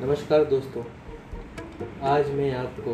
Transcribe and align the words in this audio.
नमस्कार 0.00 0.44
दोस्तों, 0.44 0.82
आज 2.08 2.28
मैं 2.30 2.50
आपको 2.54 2.92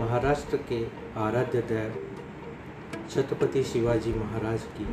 महाराष्ट्र 0.00 0.56
के 0.68 0.78
आराध्य 1.20 1.60
दैव 1.62 1.96
छत्रपति 3.10 3.62
शिवाजी 3.64 4.12
महाराज 4.12 4.62
की 4.78 4.86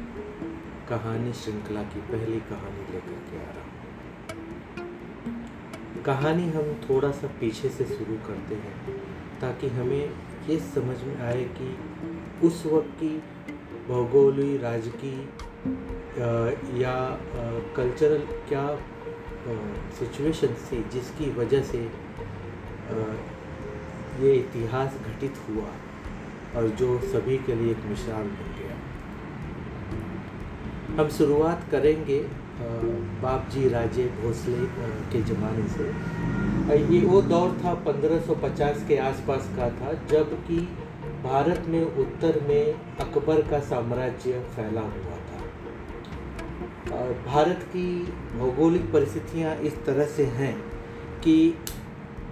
कहानी 0.90 1.32
श्रृंखला 1.34 1.84
की 1.84 2.02
पहली 2.12 2.40
कहानी 2.50 2.84
लेकर 2.94 3.22
के 3.30 3.38
आ 3.38 3.52
रहा 3.52 3.64
हूँ। 4.74 4.92
कहानी 6.06 6.50
हम 6.50 6.68
थोड़ा 6.90 7.12
सा 7.12 7.28
पीछे 7.40 7.70
से 7.70 7.86
शुरू 7.88 8.18
करते 8.28 8.56
हैं, 8.58 8.76
ताकि 9.42 9.68
हमें 9.80 10.06
ये 10.50 10.58
समझ 10.68 10.98
में 11.04 11.18
आए 11.22 11.44
कि 11.60 11.70
उस 12.48 12.66
वक्त 12.66 12.94
की 13.00 13.16
भौगोलिक, 13.88 14.62
राजकीय 14.64 15.20
या 16.82 16.96
कल्चरल 17.76 18.24
क्या 18.50 18.66
सिचुएशन 20.00 20.48
थी 20.48 20.84
जिसकी 20.94 21.30
वजह 21.32 21.62
से 21.64 21.80
ये 24.20 24.34
इतिहास 24.34 24.98
घटित 25.08 25.34
हुआ 25.50 25.70
और 26.56 26.68
जो 26.70 27.00
सभी 27.02 27.38
के 27.38 27.56
लिए 27.56 27.72
एक 27.72 27.86
मिसाल 27.86 28.24
बन 28.24 28.52
गया। 28.60 28.76
हम 31.02 31.10
शुरुआत 31.10 31.66
करेंगे 31.72 32.20
अ, 32.20 32.64
बापजी 33.22 33.70
राजे 33.70 34.06
भोसले 34.22 34.66
के 35.12 35.22
ज़माने 35.22 35.68
से। 35.68 35.86
ये 36.96 37.00
वो 37.06 37.22
दौर 37.22 37.58
था 37.64 37.74
1550 37.86 38.84
के 38.88 38.98
आसपास 38.98 39.50
का 39.58 39.70
था 39.70 39.94
जबकि 40.12 40.58
भारत 41.24 41.64
में 41.68 41.96
उत्तर 41.96 42.40
में 42.48 42.74
अकबर 43.00 43.42
का 43.42 43.60
साम्राज्य 43.60 44.40
फैला 44.56 44.82
हुआ 44.82 45.18
भारत 46.92 47.60
की 47.74 47.88
भौगोलिक 48.38 48.92
परिस्थितियाँ 48.94 49.56
इस 49.60 49.76
तरह 49.86 50.06
से 50.16 50.24
हैं 50.38 50.54
कि 51.24 51.36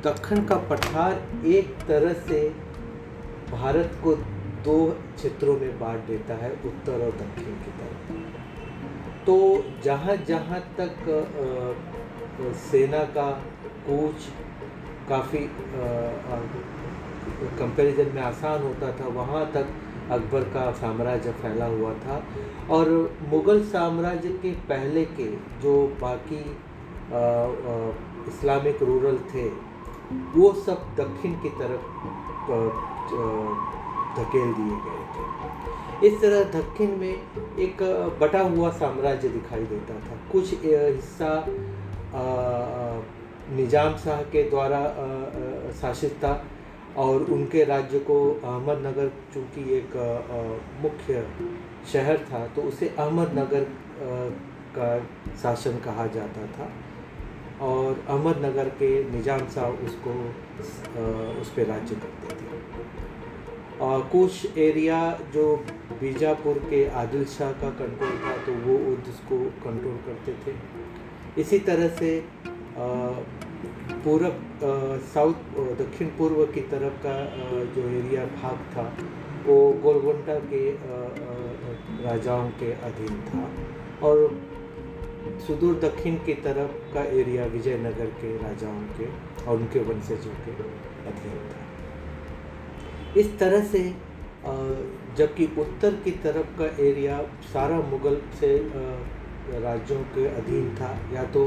दक्षिण 0.06 0.44
का 0.46 0.56
पठार 0.70 1.46
एक 1.48 1.78
तरह 1.88 2.14
से 2.28 2.40
भारत 3.52 3.98
को 4.04 4.16
दो 4.66 4.78
क्षेत्रों 5.16 5.56
में 5.60 5.80
बांट 5.80 6.06
देता 6.08 6.34
है, 6.36 6.52
उत्तर 6.66 7.06
और 7.06 7.12
दक्षिण 7.18 7.54
की 7.64 7.72
तरफ़। 7.80 9.26
तो 9.26 9.36
जहाँ 9.84 10.16
जहाँ 10.28 10.60
तक 10.80 10.96
सेना 12.62 13.04
का 13.16 13.30
कूच 13.88 14.28
काफ़ी 15.10 15.40
कंपैरिजन 17.60 18.12
में 18.16 18.22
आसान 18.22 18.64
होता 18.64 18.92
था, 18.92 19.08
वहाँ 19.10 19.46
तक 19.54 19.66
अकबर 20.12 20.44
का 20.54 20.72
साम्राज्य 20.74 21.32
फैला 21.42 21.66
हुआ 21.68 21.94
था 21.96 22.22
और 22.72 22.90
मुग़ल 23.30 23.64
साम्राज्य 23.66 24.30
के 24.44 24.52
पहले 24.70 25.04
के 25.20 25.28
जो 25.62 25.74
बाकी 26.02 26.42
इस्लामिक 28.30 28.84
रूरल 28.84 29.18
थे, 29.34 29.48
वो 30.36 30.52
सब 30.66 30.80
दक्षिण 30.98 31.34
की 31.42 31.50
तरफ़ 31.60 31.84
धकेल 34.18 34.54
दिए 34.54 34.76
गए 34.86 35.04
थे। 35.14 35.24
इस 36.08 36.22
तरह 36.22 36.44
दक्षिण 36.52 36.96
में 36.98 37.16
एक 37.60 37.82
बटा 38.22 38.42
हुआ 38.44 38.70
साम्राज्य 38.73 39.30
दिखाई 39.30 39.64
देता 39.66 39.96
था। 40.02 40.18
कुछ 40.32 40.54
हिस्सा 40.64 41.32
निज़ाम 43.52 43.96
शाह 43.98 44.22
के 44.34 44.44
द्वारा 44.50 44.82
शासित 45.82 46.14
था 46.23 46.34
और 47.00 47.23
उनके 47.31 47.64
राज्य 47.66 48.00
को 48.02 48.19
अहमदनगर, 48.33 49.11
चूँकि 49.33 49.61
एक 49.75 49.95
मुख्य 50.83 51.25
शहर 51.92 52.17
था 52.31 52.45
तो 52.55 52.61
उसे 52.64 52.88
अहमदनगर 52.89 53.64
का 54.75 54.89
शासन 55.42 55.77
कहा 55.86 56.05
जाता 56.16 56.45
था। 56.50 56.72
और 57.61 58.00
अहमदनगर 58.00 58.70
के 58.80 58.92
निज़ाम 59.11 59.48
साहब 59.49 59.80
उसको 59.86 60.11
उस 61.42 61.49
पर 61.55 61.65
राज्य 61.67 61.95
करते 61.95 62.36
थे। 62.36 62.48
और 63.82 64.02
कुछ 64.11 64.58
एरिया 64.59 64.99
जो 65.33 65.45
बीजापुर 66.02 66.58
के 66.70 66.86
आदिल 66.98 67.26
शाह 67.27 67.52
का 67.61 67.70
कंट्रोल 67.80 68.17
था 68.23 68.36
तो 68.45 68.54
वो 68.64 68.77
उसको 68.93 69.38
कंट्रोल 69.65 69.98
करते 70.05 70.33
थे। 70.43 70.54
इसी 71.42 71.59
तरह 71.67 71.88
से 71.98 72.09
पूरब 74.03 74.36
साउथ 75.14 75.58
दक्षिण 75.80 76.08
पूर्व 76.17 76.45
की 76.53 76.61
तरफ़ 76.71 77.02
का 77.05 77.15
जो 77.75 77.87
एरिया 77.89 78.25
भाग 78.36 78.58
था, 78.73 78.83
वो 79.45 79.55
गोलगोंडा 79.83 80.37
के 80.52 80.64
राजाओं 82.03 82.49
के 82.59 82.71
अधीन 82.89 83.20
था। 83.27 83.43
और 84.08 84.15
सुदूर 85.47 85.80
दक्षिण 85.80 86.15
की 86.25 86.33
तरफ़ 86.43 86.93
का 86.93 87.03
एरिया 87.20 87.45
विजयनगर 87.47 88.09
के 88.21 88.36
राजाओं 88.37 88.81
के 88.97 89.08
और 89.45 89.58
उनके 89.58 89.80
वंशजों 89.83 90.36
के 90.45 90.52
अधीन 91.11 91.39
था। 91.49 91.59
इस 93.20 93.37
तरह 93.39 93.64
से 93.65 93.83
जबकि 95.17 95.45
उत्तर 95.59 95.95
की 96.03 96.11
तरफ़ 96.23 96.58
का 96.59 96.65
एरिया 96.83 97.21
सारा 97.53 97.80
मुग़ल 97.89 98.21
से 98.39 98.55
राज्यों 99.61 100.02
के 100.15 100.27
अधीन 100.27 100.76
था, 100.76 100.97
या 101.14 101.23
तो 101.33 101.41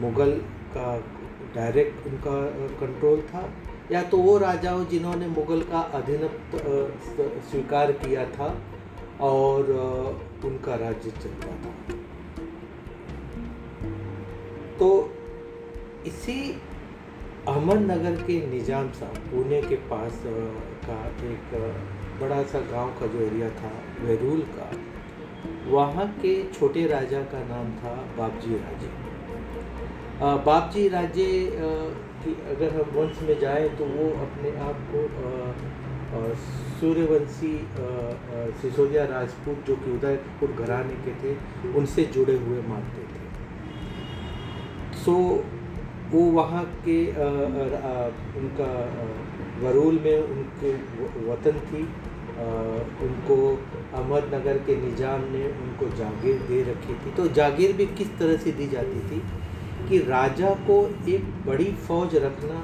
मुग़ल 0.00 0.40
का 0.76 0.96
डायरेक्ट 1.54 2.06
उनका 2.06 2.36
कंट्रोल 2.80 3.20
था, 3.24 3.48
या 3.92 4.02
तो 4.04 4.18
वो 4.18 4.36
राजाओं 4.38 4.84
जिन्होंने 4.86 5.26
मुग़ल 5.28 5.60
का 5.62 5.80
अधीनत्व 5.94 6.58
स्वीकार 7.50 7.92
किया 7.94 8.24
था 8.30 8.48
और 9.22 9.72
उनका 10.44 10.74
राज्य 10.76 11.10
चलता 11.12 11.56
था। 11.64 11.72
तो 14.78 14.88
इसी 16.06 16.38
अहमदनगर 17.48 18.22
के 18.22 18.40
निज़ाम 18.46 18.90
साहब, 18.92 19.16
पुणे 19.30 19.60
के 19.62 19.76
पास 19.88 20.22
का 20.86 20.98
एक 21.26 21.54
बड़ा 22.20 22.42
सा 22.42 22.60
गाँव 22.70 22.90
का 23.00 23.06
जो 23.06 23.20
एरिया 23.20 23.48
था, 23.52 23.70
वेरूल 24.00 24.40
का, 24.50 24.70
वहाँ 25.70 26.06
के 26.20 26.32
छोटे 26.52 26.86
राजा 26.86 27.20
का 27.32 27.44
नाम 27.46 27.70
था 27.78 27.94
बाबजी 28.18 28.54
राजे। 28.54 29.03
बापजी 30.22 30.88
राजे 30.88 31.26
अ, 31.46 31.68
की 32.24 32.32
अगर 32.50 32.74
हम 32.74 32.90
वंश 32.96 33.22
में 33.22 33.38
जाएँ 33.40 33.68
तो 33.68 33.84
वो 33.84 34.04
अपने 34.22 34.50
आप 34.58 34.78
को 34.90 35.00
सूर्यवंशी 36.80 37.66
सिसोदिया 38.62 39.04
राजपूत 39.04 39.64
जो 39.66 39.76
कि 39.76 39.90
उदयपुर 39.90 40.52
घराने 40.52 40.94
के 40.94 41.14
थे 41.22 41.34
उनसे 41.74 42.04
जुड़े 42.04 42.36
हुए 42.36 42.60
मानते 42.62 43.02
थे। 43.02 43.24
सो 45.04 45.44
वो 46.10 46.20
वहाँ 46.30 46.64
के 46.64 46.98
अ, 47.06 47.18
अ, 47.18 48.10
उनका 48.38 48.70
वरूल 49.60 49.98
में 50.04 50.18
उनके 50.22 50.72
वतन 51.30 51.60
थी। 51.60 51.82
अ, 51.82 52.46
उनको 53.02 53.36
अहमदनगर 53.94 54.58
के 54.58 54.76
निज़ाम 54.76 55.20
ने 55.20 55.46
उनको 55.62 55.96
जागीर 55.96 56.38
दे 56.38 56.62
रखी 56.62 56.94
थी। 56.94 57.14
तो 57.16 57.28
जागीर 57.28 57.72
भी 57.72 57.86
किस 57.86 58.18
तरह 58.18 58.36
से 58.36 58.52
दी 58.52 58.66
जाती 58.66 59.00
थी? 59.00 59.22
कि 59.84 59.98
राजा 60.06 60.50
को 60.66 60.76
एक 61.10 61.24
बड़ी 61.46 61.70
फौज 61.86 62.14
रखना 62.24 62.58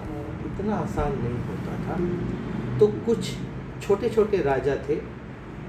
इतना 0.46 0.76
आसान 0.76 1.18
नहीं 1.18 1.40
होता 1.46 1.76
था। 1.84 1.96
तो 2.78 2.86
कुछ 3.06 3.30
छोटे 3.82 4.08
छोटे 4.10 4.42
राजा 4.42 4.76
थे 4.88 4.96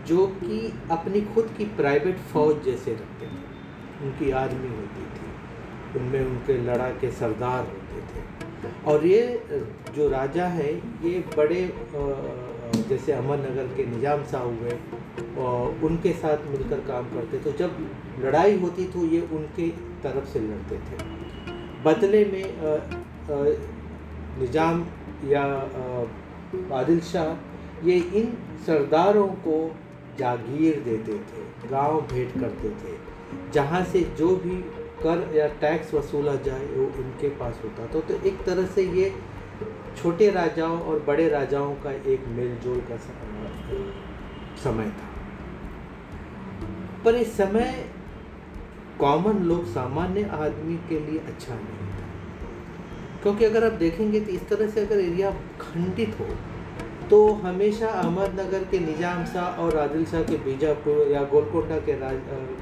जो 0.08 0.26
कि 0.36 0.60
अपनी 0.92 1.22
खुद 1.34 1.54
की 1.58 1.66
प्राइवेट 1.78 2.18
फौज 2.32 2.64
जैसे 2.66 2.94
रखते 2.94 3.26
थे। 3.26 4.06
उनकी 4.06 4.30
आर्मी 4.34 4.70
होती 4.70 5.04
थी, 5.16 5.28
उनमें 6.00 6.22
उनके 6.22 6.58
लड़ा 6.64 6.90
के 7.02 7.12
सरदार 7.14 7.62
होते 7.66 8.02
थे। 8.10 8.22
और 8.86 9.06
ये, 9.06 9.22
जो 9.96 10.10
राजा 10.10 10.46
है, 10.50 10.74
ये 11.04 11.20
बड़े 11.38 11.62
जैसे 12.90 13.12
अहमदनगर 13.12 13.68
के 13.76 13.86
निज़ाम 13.86 14.24
साहब 14.26 14.60
हुए 14.60 14.78
और 15.40 15.86
उनके 15.86 16.12
साथ 16.16 16.46
मिलकर 16.52 16.80
काम 16.88 17.10
करते 17.14 17.40
तो 17.40 17.52
जब 17.60 17.78
लड़ाई 18.24 18.58
होती 18.60 18.86
तो 18.94 19.06
ये 19.08 19.22
उनके 19.34 19.68
तरफ़ 20.04 20.28
से 20.34 20.40
लड़ते 20.40 20.76
थे। 20.78 21.10
बदले 21.86 22.26
में 22.26 22.44
अ, 22.44 22.66
अ, 22.66 23.44
निज़ाम 24.40 24.86
या 25.26 25.44
आदिल 26.78 27.00
शाह 27.02 27.88
ये 27.88 27.98
इन 27.98 28.38
सरदारों 28.66 29.28
को 29.28 29.76
जागीर 30.20 30.80
देते 30.80 31.14
थे 31.14 31.70
गाँव 31.70 32.02
भेंट 32.02 32.40
करते 32.40 32.70
थे। 32.70 32.98
जहाँ 33.52 33.84
से 33.84 34.02
जो 34.02 34.36
भी 34.36 34.62
कर 35.04 35.32
या 35.36 35.48
टैक्स 35.48 35.94
वसूला 35.94 36.36
जाए 36.36 36.66
वो 36.66 36.86
उनके 36.86 37.30
पास 37.30 37.62
होता 37.64 37.84
था। 37.84 38.00
तो 38.00 38.14
एक 38.28 38.44
तरह 38.44 38.66
से 38.66 38.84
ये 38.84 39.16
छोटे 40.02 40.30
राजाओं 40.32 40.80
और 40.80 41.00
बड़े 41.00 41.30
राजाओं 41.30 41.76
का 41.76 41.92
एक 41.92 42.26
मेलजोल 42.28 42.80
का 42.80 42.98
समय 44.58 44.90
था। 44.90 45.08
पर 47.06 47.16
इस 47.16 47.38
समय 47.38 47.90
कॉमन 49.02 49.44
लोग 49.46 49.66
सामान्य 49.74 50.24
आदमी 50.40 50.76
के 50.90 51.00
लिए 51.06 51.20
अच्छा 51.28 51.54
नहीं 51.56 51.90
क्योंकि 53.24 53.46
अगर 53.46 53.64
आप 53.66 53.74
देखेंगे 53.80 54.20
तो 54.20 54.32
इस 54.32 54.48
तरह 54.50 54.70
से 54.70 54.86
अगर 54.86 55.00
एरिया 55.00 55.32
खंडित 55.62 56.20
हो 56.20 56.26
तो 57.10 57.18
हमेशा 57.44 57.88
अहमदनगर 57.90 58.64
के 58.72 58.80
निज़ाम 58.80 59.24
शाह 59.32 59.58
और 59.62 59.78
आदिल 59.78 60.06
शाह 60.12 60.22
के 60.24 60.38
बीजापुर 60.44 61.12
या 61.12 61.24
गोलकोंडा 61.32 61.78
के 61.88 61.94
राज 62.00 62.20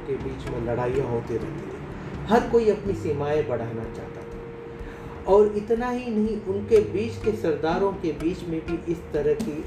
के 0.08 0.16
बीच 0.24 0.48
में 0.50 0.66
लड़ाइयाँ 0.68 1.08
होती 1.08 1.38
रहती 1.38 1.66
थी। 1.66 2.26
हर 2.30 2.48
कोई 2.50 2.70
अपनी 2.70 2.94
सीमाएँ 2.96 3.44
बढ़ाना 3.48 3.84
चाहता 3.96 4.22
था। 4.22 5.34
और 5.34 5.54
इतना 5.58 5.90
ही 5.90 6.10
नहीं, 6.12 6.36
उनके 6.48 6.80
बीच 6.94 7.18
के 7.26 7.32
सरदारों 7.38 7.92
के 8.02 8.12
बीच 8.24 8.44
में 8.50 8.60
भी 8.68 8.80
इस 8.92 9.04
तरह 9.14 9.34
की 9.44 9.58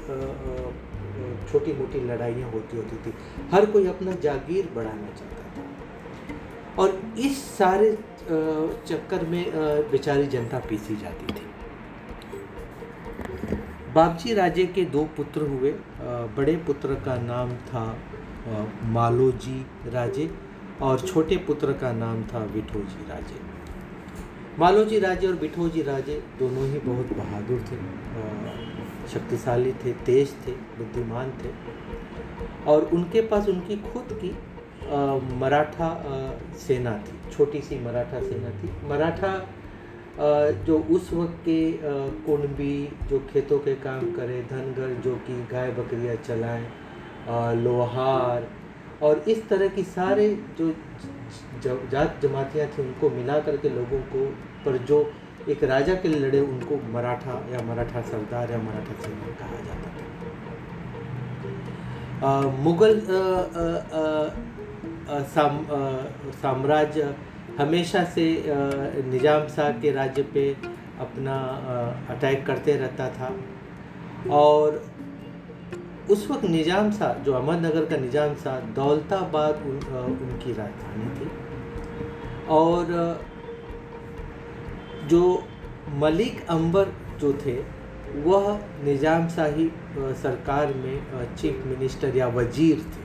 छोटी 1.51 1.73
मोटी 1.73 1.99
लड़ाइयाँ 2.07 2.51
होती 2.51 2.77
होती 2.77 2.97
थी। 3.05 3.13
हर 3.51 3.65
कोई 3.67 3.87
अपना 3.87 4.15
जागीर 4.23 4.69
बढ़ाना 4.75 5.09
चाहता 5.19 5.42
और 6.79 7.01
इस 7.19 7.43
सारे 7.57 7.91
चक्कर 8.87 9.25
में 9.25 9.43
बेचारी 9.91 10.27
जनता 10.27 10.59
पीसी 10.59 10.95
जाती 10.95 11.33
थी। 11.33 11.45
बापजी 13.93 14.33
राजे 14.33 14.65
के 14.65 14.85
दो 14.87 15.03
पुत्र 15.17 15.41
हुए। 15.43 15.71
बड़े 16.37 16.55
पुत्र 16.67 16.95
का 17.05 17.15
नाम 17.17 17.55
था 17.67 17.85
मालोजी 18.91 19.65
राजे 19.87 20.29
और 20.81 20.99
छोटे 20.99 21.37
पुत्र 21.47 21.73
का 21.73 21.91
नाम 21.93 22.23
था 22.23 22.43
विठोजी 22.45 23.05
राजे। 23.09 23.39
मालोजी 24.59 24.99
राजे 24.99 25.27
और 25.27 25.33
विठोजी 25.33 25.81
राजे 25.81 26.15
दोनों 26.39 26.65
ही 26.67 26.79
बहुत 26.79 27.13
बहादुर 27.17 27.59
थे 27.61 27.77
शक्तिशाली 29.09 29.71
थे, 29.73 29.91
तेज 30.05 30.33
थे, 30.45 30.51
बुद्धिमान 30.77 31.31
थे 31.39 31.51
और 32.67 32.89
उनके 32.93 33.21
पास 33.21 33.47
उनकी 33.49 33.75
खुद 33.83 34.17
की 34.21 34.35
मराठा 35.33 35.89
सेना 36.59 36.91
थी, 36.97 37.13
छोटी 37.31 37.61
सी 37.61 37.79
मराठा 37.79 38.19
सेना 38.21 38.49
थी। 38.53 38.69
मराठा 38.89 39.33
जो 40.65 40.77
उस 40.91 41.13
वक्त 41.13 41.37
के 41.45 41.59
कुंबी 42.25 42.75
जो 43.09 43.19
खेतों 43.31 43.59
के 43.59 43.73
काम 43.77 44.03
करे, 44.13 44.41
धनगर, 44.51 44.89
जो 45.03 45.15
कि 45.27 45.35
गाय 45.51 45.71
बकरियाँ 45.71 46.15
चलाएँ 46.17 46.65
लोहार, 47.57 48.47
और 49.01 49.23
इस 49.27 49.39
तरह 49.49 49.67
की 49.67 49.83
सारे 49.85 50.27
जो 50.59 50.65
जात 51.91 52.19
जमातियाँ 52.21 52.67
थी, 52.67 52.81
उनको 52.81 53.09
मिला 53.09 53.39
करके 53.39 53.69
लोगों 53.69 53.99
को, 54.13 54.25
पर 54.65 54.77
जो 54.85 54.97
एक 55.49 55.63
राजा 55.65 55.95
के 55.95 56.09
लड़े, 56.09 56.39
उनको 56.41 56.75
मराठा 56.93 57.35
या 57.51 57.61
मराठा 57.65 58.01
सरदार 58.03 58.51
या 58.51 58.57
मराठा 58.59 58.93
सेना 59.01 59.27
कहा 59.39 59.57
जाता 59.65 59.87
था। 59.87 60.01
मुगल 62.59 62.93
साम, 65.09 65.59
साम्राज्य 66.41 67.13
हमेशा 67.59 68.03
से 68.05 68.25
निज़ाम 69.05 69.47
शाह 69.47 69.71
के 69.79 69.91
राज्य 69.91 70.23
पे 70.33 70.45
अपना 71.01 71.35
अटैक 72.09 72.45
करते 72.45 72.75
रहता 72.77 73.09
था। 73.09 73.29
और 74.31 74.81
उस 76.11 76.29
वक्त 76.31 76.45
निज़ाम 76.45 76.91
शाह 76.91 77.13
जो 77.23 77.33
अहमदनगर 77.33 77.85
का 77.85 77.97
निज़ाम 77.97 78.33
शाह 78.35 78.59
दौलताबाद 78.75 79.61
उन, 79.65 79.77
उनकी 80.23 80.53
राजधानी 80.53 81.09
थी। 81.17 81.27
और 82.49 82.83
जो 85.09 85.23
मलिक 85.99 86.45
अंबर 86.49 86.93
जो 87.21 87.33
थे 87.35 87.55
वह 88.23 88.59
निज़ाम 88.83 89.27
शाही 89.29 89.69
सरकार 90.21 90.73
में 90.75 91.35
चीफ 91.35 91.63
मिनिस्टर 91.67 92.17
या 92.17 92.27
वज़ीर 92.29 92.77
थे। 92.77 93.02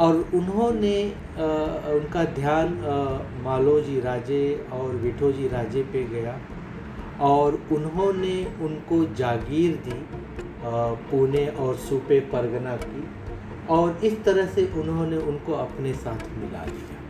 और 0.00 0.16
उन्होंने 0.34 0.96
आ, 1.04 1.46
उनका 1.92 2.24
ध्यान 2.24 2.68
मालोजी 3.44 4.00
राजे 4.00 4.66
और 4.72 4.94
विठोजी 4.96 5.48
राजे 5.48 5.82
पे 5.82 6.04
गया 6.04 6.38
और 7.20 7.58
उन्होंने 7.72 8.36
उनको 8.64 9.04
जागीर 9.14 9.76
दी 9.76 9.98
पुणे 11.10 11.46
और 11.46 11.74
सूपे 11.76 12.20
परगना 12.20 12.76
की 12.76 13.04
और 13.70 14.00
इस 14.04 14.22
तरह 14.24 14.46
से 14.46 14.64
उन्होंने 14.80 15.16
उनको 15.16 15.52
अपने 15.52 15.92
साथ 15.94 16.28
मिला 16.38 16.64
लिया 16.64 17.00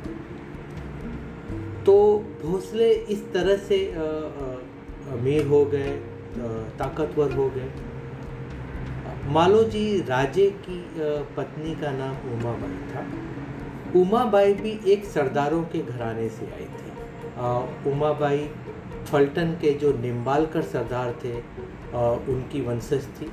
तो 1.84 1.94
भोसले 2.42 2.90
इस 2.90 3.22
तरह 3.32 3.56
से 3.56 3.78
अमीर 5.12 5.46
हो 5.46 5.64
गए 5.64 5.92
ताकतवर 6.78 7.32
हो 7.32 7.48
गए। 7.48 7.70
मालोजी 9.32 9.84
राजे 10.08 10.48
की 10.64 10.78
पत्नी 11.36 11.74
का 11.76 11.90
नाम 11.92 12.16
उमाबाई 12.32 12.78
था। 12.88 13.02
उमाबाई 14.00 14.54
भी 14.54 14.72
एक 14.92 15.04
सरदारों 15.04 15.62
के 15.64 15.80
घराने 15.82 16.28
से 16.30 16.46
आई 16.48 16.66
थी। 16.72 16.90
उमाबाई 17.90 18.42
फल्टन 19.10 19.52
के 19.60 19.70
जो 19.74 19.92
निम्बालकर 19.98 20.62
सरदार 20.64 21.12
थे 21.24 21.34
उनकी 22.32 22.60
वंशज 22.60 23.06
थी। 23.16 23.28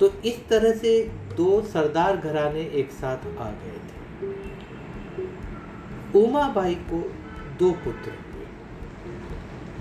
तो 0.00 0.04
इस 0.24 0.36
तरह 0.48 0.72
से 0.76 0.92
दो 1.36 1.50
सरदार 1.64 2.16
घराने 2.18 2.62
एक 2.80 2.90
साथ 2.92 3.26
आ 3.38 3.50
गए 3.62 3.78
थे। 3.86 3.96
उमाबाई 6.18 6.74
को 6.90 7.00
दो 7.58 7.70
पुत्र 7.84 8.10
हुए। 8.22 8.46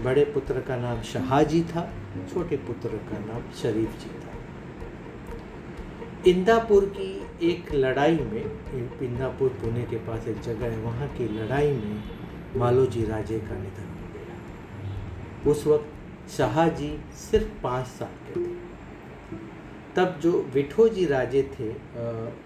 बड़े 0.04 0.24
पुत्र 0.34 0.62
का 0.62 0.76
नाम 0.78 1.02
शहाजी 1.04 1.62
था, 1.66 1.84
छोटे 2.34 2.58
पुत्र 2.68 2.90
का 3.10 3.18
नाम 3.26 3.42
शरीफ 3.62 3.92
जी 4.00 4.12
था। 4.16 4.27
इंदापुर 6.26 6.86
की 6.98 7.10
एक 7.44 7.74
लड़ाई 7.74 8.16
में 8.16 8.44
इंदापुर 9.02 9.50
पुणे 9.62 9.82
के 9.82 9.98
पास 9.98 10.28
एक 10.28 10.40
जगह 10.42 10.66
है, 10.66 10.78
वहाँ 10.78 11.08
की 11.08 11.28
लड़ाई 11.34 11.72
में 11.72 12.04
मालोजी 12.58 13.04
राजे 13.06 13.40
का 13.40 13.56
निधन 13.56 13.90
हो 13.92 14.08
गया। 14.14 15.52
उस 15.52 15.66
वक्त 15.68 16.30
शाहजी 16.30 16.90
सिर्फ़ 17.16 17.62
पाँच 17.64 17.86
साल 17.88 18.16
के 18.26 18.40
थे। 18.40 18.56
तब 19.96 20.20
जो 20.22 20.32
विठोजी 20.54 21.06
राजे 21.06 21.44
थे 21.54 21.70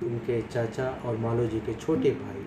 उनके 0.05 0.41
चाचा 0.41 0.89
और 1.05 1.17
मालोजी 1.17 1.59
के 1.59 1.73
छोटे 1.75 2.11
भाई, 2.11 2.43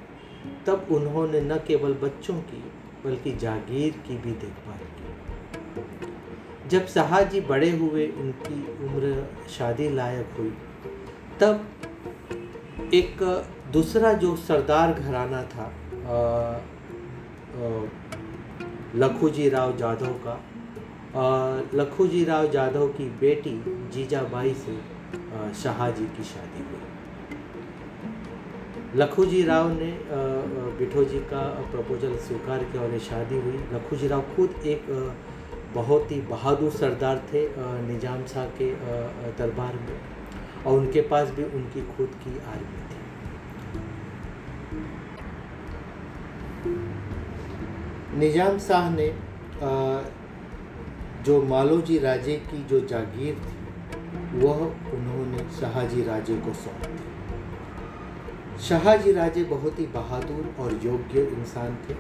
तब 0.67 0.87
उन्होंने 0.91 1.41
न 1.41 1.57
केवल 1.67 1.95
बच्चों 2.03 2.35
की, 2.43 2.63
बल्कि 3.05 3.33
जागीर 3.37 3.93
की 4.07 4.17
भी 4.17 4.33
देखभाल 4.35 4.85
की। 4.99 6.69
जब 6.69 6.87
शाहजी 6.87 7.41
बड़े 7.41 7.71
हुए, 7.71 8.07
उनकी 8.09 8.85
उम्र 8.85 9.27
शादी 9.49 9.89
लायक 9.89 10.39
हुई 10.39 10.53
तब 11.41 11.55
एक 12.95 13.23
दूसरा 13.73 14.13
जो 14.13 14.35
सरदार 14.39 14.93
घराना 14.93 15.43
था 15.53 15.67
लखूजी 18.97 19.49
राव 19.49 19.77
जाधव 19.77 20.15
का 20.27 20.37
लखूजी 21.75 22.25
राव 22.25 22.49
जाधव 22.51 22.87
की 22.89 23.07
बेटी 23.21 23.55
जीजाबाई 23.95 24.55
से 24.57 24.77
शाहजी 25.63 26.07
की 26.17 26.25
शादी 26.25 26.63
हुई। 26.63 26.83
लखूजी 28.97 29.43
राव 29.45 29.69
ने 29.71 29.93
बिठो 30.79 31.05
का 31.31 31.43
प्रपोजल 31.71 32.17
स्वीकार 32.27 32.65
किया 32.65 32.83
और 32.83 32.99
शादी 33.01 33.39
हुई। 33.41 33.59
लखूजी 33.73 34.09
राव 34.09 34.23
खुद 34.37 34.67
एक 34.67 34.83
बहुत 35.75 36.11
ही 36.11 36.21
बहादुर 36.31 36.71
सरदार 36.73 37.17
थे 37.33 37.43
निज़ाम 37.87 38.21
शाह 38.27 38.47
के 38.61 38.69
दरबार 39.39 39.75
में। 39.81 39.99
और 40.67 40.73
उनके 40.73 41.01
पास 41.09 41.31
भी 41.31 41.45
उनकी 41.45 41.83
खुद 41.89 42.11
की 42.23 42.33
आर्मी 42.49 42.81
थी। 42.85 43.01
निज़ाम 48.19 48.59
शाह 48.61 48.91
ने 48.91 49.09
जो 51.25 51.35
मालोजी 51.45 51.99
राजे 51.99 52.37
की 52.49 52.59
जो 52.71 52.81
जागीर 52.87 53.35
थी, 53.37 53.59
वह 54.37 54.59
उन्होंने 54.95 55.41
शाहजी 55.59 56.03
राजे 56.05 56.37
को 56.37 56.53
सौंप 56.55 56.87
दी। 56.87 57.03
शाहजी 58.63 59.13
राजे 59.13 59.43
बहुत 59.47 59.79
ही 59.79 59.87
बहादुर 59.95 60.45
और 60.61 60.71
योग्य 60.85 61.23
इंसान 61.33 61.77
थे 61.85 61.95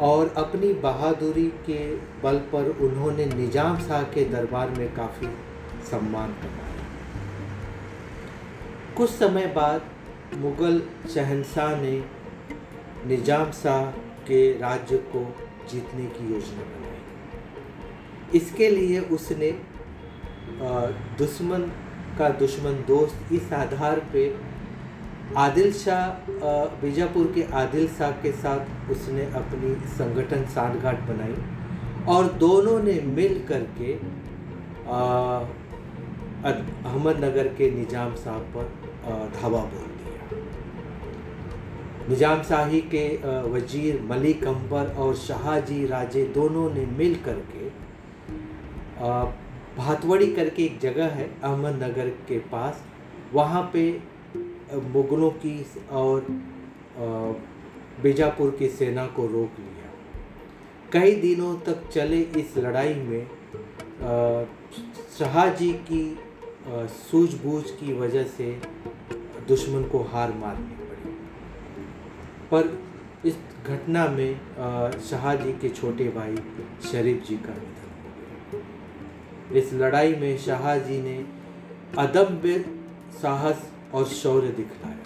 और 0.00 0.32
अपनी 0.36 0.72
बहादुरी 0.82 1.48
के 1.66 1.80
बल 2.22 2.38
पर 2.52 2.64
उन्होंने 2.80 3.26
निज़ाम 3.26 3.78
शाह 3.78 4.02
के 4.14 4.24
दरबार 4.30 4.70
में 4.78 4.88
काफ़ी 4.94 5.28
सम्मान 5.90 6.30
कमाया। 6.42 6.73
कुछ 8.96 9.10
समय 9.10 9.46
बाद 9.54 10.36
मुग़ल 10.38 10.80
शहनशाह 11.14 11.74
ने 11.76 11.92
निज़ाम 13.06 13.50
शाह 13.52 13.86
के 14.26 14.40
राज्य 14.58 14.96
को 15.14 15.22
जीतने 15.70 16.04
की 16.08 16.32
योजना 16.32 16.64
बनाई। 16.64 18.38
इसके 18.38 18.68
लिए 18.70 19.00
उसने 19.16 19.50
दुश्मन 21.18 21.70
का 22.18 22.28
दुश्मन 22.38 22.84
दोस्त 22.88 23.32
इस 23.32 23.52
आधार 23.52 24.00
पे 24.12 24.24
आदिल 25.38 25.72
शाह 25.72 26.30
बीजापुर 26.80 27.32
के 27.34 27.42
आदिल 27.56 27.88
शाह 27.98 28.10
के 28.22 28.32
साथ 28.38 28.90
उसने 28.90 29.24
अपनी 29.34 29.74
संगठन 29.96 30.44
सांठगांठ 30.54 31.00
बनाई 31.08 31.36
और 32.08 32.32
दोनों 32.38 32.78
ने 32.82 33.00
मिल 33.10 33.40
करके 33.48 33.92
अहमदनगर 36.44 37.48
के 37.58 37.70
निज़ाम 37.70 38.14
साहब 38.14 38.42
पर 38.56 38.83
धावा 39.06 39.60
बोल 39.64 39.88
दिया। 39.96 40.38
निज़ाम 42.08 42.42
शाही 42.42 42.80
के 42.94 43.06
वज़ीर 43.50 44.00
मलिक 44.04 44.44
अंबर 44.46 44.94
और 44.96 45.14
शाहजी 45.18 45.86
राजे 45.86 46.24
दोनों 46.34 46.68
ने 46.70 46.84
मिल 46.98 47.14
करके 47.26 47.64
भातवड़ी 49.76 50.26
करके 50.34 50.64
एक 50.64 50.78
जगह 50.80 51.08
है, 51.10 51.28
अहमदनगर 51.42 52.08
के 52.28 52.38
पास। 52.50 52.82
वहाँ 53.32 53.62
पे 53.72 53.84
मुगलों 54.88 55.30
की 55.36 55.56
और 55.92 56.26
बीजापुर 58.02 58.50
की 58.58 58.68
सेना 58.70 59.06
को 59.06 59.26
रोक 59.26 59.58
लिया। 59.60 59.88
कई 60.92 61.14
दिनों 61.16 61.54
तक 61.66 61.88
चले 61.88 62.20
इस 62.40 62.56
लड़ाई 62.58 62.94
में 62.96 63.26
शाहजी 65.18 65.72
की 65.90 66.04
सूझबूझ 66.90 67.64
की 67.70 67.92
वजह 67.92 68.24
से 68.28 68.46
दुश्मन 69.48 69.82
को 69.82 70.02
हार 70.12 70.32
मारनी 70.32 70.74
पड़ी। 70.86 71.12
पर 72.50 72.62
इस 73.28 73.36
घटना 73.66 74.06
में 74.08 75.00
शाहजी 75.00 75.52
के 75.52 75.68
छोटे 75.70 76.08
भाई 76.08 76.36
शरीफ 76.90 77.24
जी 77.26 77.36
का 77.36 77.54
निधन 77.54 77.90
हो 77.94 78.10
गया। 78.52 79.58
इस 79.58 79.72
लड़ाई 79.72 80.14
में 80.14 80.36
शाहजी 80.38 80.98
ने 81.02 81.16
अदम्य 81.98 82.64
साहस 83.22 83.70
और 83.94 84.04
शौर्य 84.12 84.48
दिखलाया। 84.48 84.98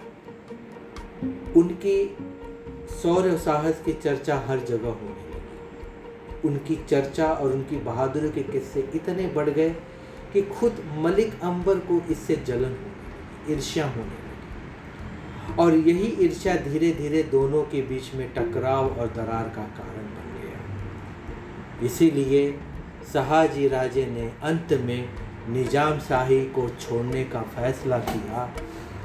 उनकी 1.56 1.98
शौर्य 3.02 3.36
साहस 3.38 3.82
की 3.84 3.92
चर्चा 3.92 4.36
हर 4.46 4.58
जगह 4.60 4.88
होने 4.88 5.24
लगी। 5.24 6.48
उनकी 6.48 6.76
चर्चा 6.88 7.26
और 7.26 7.52
उनकी 7.52 7.76
बहादुरी 7.84 8.30
के 8.30 8.42
किस्से 8.42 8.88
इतने 8.94 9.26
बढ़ 9.26 9.50
गए 9.50 9.70
कि 10.32 10.42
खुद 10.52 10.82
मलिक 10.98 11.40
अंबर 11.42 11.78
को 11.90 12.00
इससे 12.10 12.36
जलन 12.46 12.72
होने 12.74 13.52
ईर्ष्या 13.52 13.86
होने 13.86 14.04
लगी। 14.04 14.27
और 15.56 15.74
यही 15.74 16.08
ईर्ष्या 16.24 16.54
धीरे 16.64 16.90
धीरे 16.92 17.22
दोनों 17.32 17.62
के 17.64 17.80
बीच 17.82 18.14
में 18.14 18.28
टकराव 18.34 18.88
और 18.90 19.06
दरार 19.16 19.48
का 19.56 19.62
कारण 19.78 20.06
बन 20.14 20.26
गया। 20.40 21.86
इसीलिए 21.86 22.50
शाहजी 23.12 23.68
राजे 23.68 24.06
ने 24.06 24.30
अंत 24.42 24.72
में 24.84 25.08
निज़ाम 25.48 25.98
शाही 25.98 26.44
को 26.50 26.68
छोड़ने 26.70 27.24
का 27.24 27.42
फैसला 27.54 27.98
किया 27.98 28.48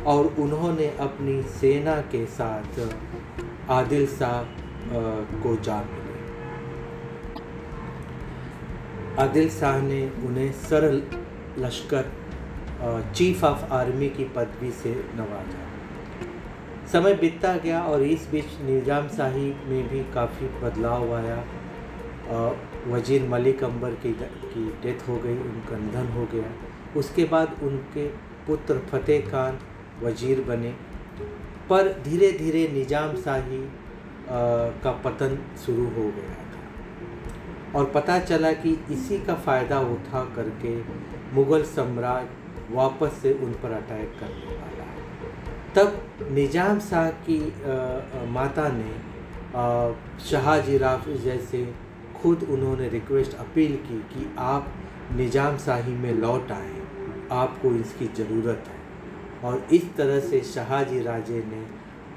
और 0.06 0.26
उन्होंने 0.40 0.88
अपनी 1.00 1.42
सेना 1.52 1.96
के 2.12 2.26
साथ 2.30 2.80
आदिल 3.72 4.06
शाह 4.08 4.42
को 5.44 5.56
जा 5.64 5.78
मिले। 5.82 6.02
आदिल 9.24 9.50
शाह 9.50 9.82
ने 9.82 10.02
उन्हें 10.26 10.52
सरल 10.62 11.02
लश्कर 11.60 12.12
चीफ 13.16 13.44
ऑफ़ 13.44 13.72
आर्मी 13.74 14.10
की 14.10 14.24
पदवी 14.36 14.72
से 14.74 14.94
नवाजा। 15.16 15.73
समय 16.94 17.14
बीतता 17.16 17.56
गया 17.58 17.82
और 17.84 18.02
इस 18.04 18.28
बीच 18.32 18.46
निज़ाम 18.62 19.08
शाही 19.10 19.46
में 19.68 19.88
भी 19.90 20.00
काफ़ी 20.14 20.48
बदलाव 20.60 21.14
आया। 21.16 21.38
वज़ीर 22.88 23.24
मलिक 23.30 23.64
अंबर 23.64 23.92
की 24.04 24.12
की 24.14 24.66
डेथ 24.84 25.08
हो 25.08 25.16
गई, 25.18 25.38
उनका 25.40 25.78
निधन 25.78 26.08
हो 26.14 26.26
गया। 26.34 26.50
उसके 27.00 27.24
बाद 27.26 27.56
उनके 27.64 28.06
पुत्र 28.48 28.76
फतेह 28.92 29.30
खान 29.30 29.58
वज़ीर 30.04 30.42
बने। 30.48 30.72
पर 31.70 31.92
धीरे 32.04 32.32
धीरे 32.34 32.68
निज़ाम 32.74 33.16
शाही 33.18 33.62
का 34.84 34.92
पतन 35.06 35.38
शुरू 35.66 35.86
हो 35.88 36.06
गया 36.12 36.34
था। 36.46 37.80
और 37.80 37.84
पता 37.96 38.20
चला 38.22 38.52
कि 38.56 38.72
इसी 38.92 39.18
का 39.26 39.36
फ़ायदा 39.38 39.80
उठा 39.92 40.24
करके 40.36 40.74
मुग़ल 41.36 41.64
सम्राट 41.72 42.28
वापस 42.72 43.12
से 43.22 43.34
उन 43.36 43.52
पर 43.64 43.72
अटैक 43.74 44.10
करने 44.20 44.46
वाला 44.48 44.62
है। 44.62 44.63
तब 45.76 46.28
निज़ाम 46.32 46.80
शाह 46.82 47.10
की 47.28 47.40
आ, 47.40 48.26
माता 48.30 48.68
ने 48.74 48.92
शाहजी 50.24 50.78
राफ 50.78 51.08
जैसे 51.24 51.64
खुद 52.16 52.44
उन्होंने 52.52 52.90
रिक्वेस्ट 52.90 53.34
अपील 53.38 53.76
की 53.88 54.00
कि 54.12 54.26
आप 54.40 54.74
निज़ाम 55.16 55.58
शाही 55.58 55.94
में 55.96 56.14
लौट 56.14 56.52
आए। 56.52 56.82
आपको 57.32 57.72
इसकी 57.76 58.08
ज़रूरत 58.18 58.64
है। 58.68 58.82
और 59.44 59.68
इस 59.74 59.94
तरह 59.96 60.20
से 60.30 60.42
शाहजी 60.44 61.02
राजे 61.04 61.44
ने 61.48 61.66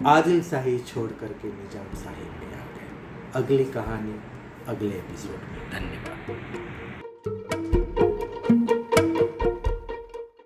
आदिल 0.08 0.42
शाही 0.42 0.78
छोड़ 0.88 1.10
करके 1.20 1.48
निज़ाम 1.48 1.94
शाही 2.02 2.28
में 2.30 2.54
आ 2.54 2.64
गए। 2.76 3.42
अगली 3.42 3.64
कहानी 3.72 4.20
अगले 4.68 4.94
एपिसोड 4.96 5.50
में। 5.50 5.60
धन्यवाद। 5.72 6.65